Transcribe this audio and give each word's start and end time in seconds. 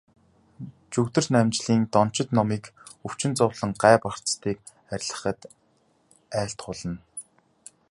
Жүгдэрнамжилын 0.93 1.81
дончид 1.93 2.29
номыг 2.37 2.63
өвчин 3.05 3.31
зовлон, 3.39 3.71
гай 3.83 3.95
барцдыг 4.03 4.57
арилгахад 4.93 5.39
айлтгуулна. 6.39 6.95